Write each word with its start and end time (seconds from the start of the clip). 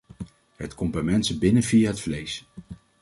Het 0.55 0.75
komt 0.75 0.91
bij 0.91 1.01
mensen 1.01 1.39
binnen 1.39 1.63
via 1.63 1.89
het 1.89 1.99
vlees. 1.99 2.45